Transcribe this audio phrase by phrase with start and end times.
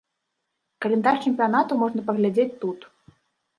[0.85, 2.79] Каляндар чэмпіянату можна паглядзець тут.